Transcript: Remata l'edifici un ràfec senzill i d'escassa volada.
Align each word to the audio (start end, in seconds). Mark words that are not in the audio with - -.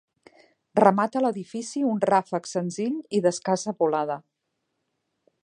Remata 0.79 1.21
l'edifici 1.25 1.83
un 1.91 2.01
ràfec 2.11 2.49
senzill 2.53 2.97
i 3.19 3.21
d'escassa 3.27 3.77
volada. 3.85 4.19